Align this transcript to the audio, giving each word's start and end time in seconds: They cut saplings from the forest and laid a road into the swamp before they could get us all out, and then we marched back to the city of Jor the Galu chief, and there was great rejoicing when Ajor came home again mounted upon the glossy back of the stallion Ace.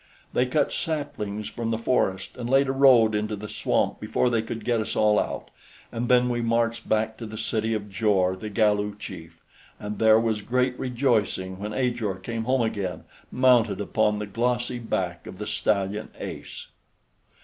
They 0.33 0.47
cut 0.47 0.73
saplings 0.73 1.47
from 1.47 1.69
the 1.69 1.77
forest 1.77 2.35
and 2.35 2.49
laid 2.49 2.67
a 2.67 2.71
road 2.71 3.13
into 3.13 3.35
the 3.35 3.47
swamp 3.47 3.99
before 3.99 4.31
they 4.31 4.41
could 4.41 4.65
get 4.65 4.79
us 4.81 4.95
all 4.95 5.19
out, 5.19 5.51
and 5.91 6.09
then 6.09 6.27
we 6.27 6.41
marched 6.41 6.89
back 6.89 7.17
to 7.17 7.27
the 7.27 7.37
city 7.37 7.75
of 7.75 7.87
Jor 7.87 8.35
the 8.35 8.49
Galu 8.49 8.95
chief, 8.97 9.43
and 9.79 9.99
there 9.99 10.19
was 10.19 10.41
great 10.41 10.73
rejoicing 10.79 11.59
when 11.59 11.73
Ajor 11.75 12.15
came 12.15 12.45
home 12.45 12.61
again 12.63 13.03
mounted 13.31 13.79
upon 13.79 14.17
the 14.17 14.25
glossy 14.25 14.79
back 14.79 15.27
of 15.27 15.37
the 15.37 15.45
stallion 15.45 16.09
Ace. 16.17 16.65